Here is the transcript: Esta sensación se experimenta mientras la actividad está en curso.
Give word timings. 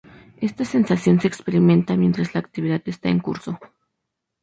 Esta 0.37 0.65
sensación 0.65 1.19
se 1.19 1.27
experimenta 1.27 1.95
mientras 1.95 2.33
la 2.33 2.39
actividad 2.39 2.81
está 2.87 3.09
en 3.09 3.19
curso. 3.19 3.59